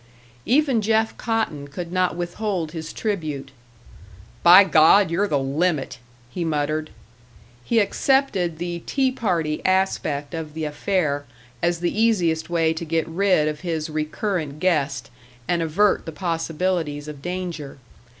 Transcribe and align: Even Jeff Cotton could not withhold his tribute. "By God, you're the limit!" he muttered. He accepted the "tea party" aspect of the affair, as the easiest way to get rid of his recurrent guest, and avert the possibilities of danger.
Even 0.47 0.81
Jeff 0.81 1.15
Cotton 1.15 1.67
could 1.67 1.91
not 1.91 2.15
withhold 2.15 2.71
his 2.71 2.91
tribute. 2.91 3.51
"By 4.41 4.63
God, 4.63 5.11
you're 5.11 5.27
the 5.27 5.37
limit!" 5.37 5.99
he 6.31 6.43
muttered. 6.43 6.89
He 7.63 7.77
accepted 7.77 8.57
the 8.57 8.81
"tea 8.87 9.11
party" 9.11 9.63
aspect 9.63 10.33
of 10.33 10.55
the 10.55 10.63
affair, 10.65 11.25
as 11.61 11.81
the 11.81 11.95
easiest 12.01 12.49
way 12.49 12.73
to 12.73 12.83
get 12.83 13.07
rid 13.07 13.47
of 13.47 13.59
his 13.59 13.91
recurrent 13.91 14.59
guest, 14.59 15.11
and 15.47 15.61
avert 15.61 16.07
the 16.07 16.11
possibilities 16.11 17.07
of 17.07 17.21
danger. 17.21 17.77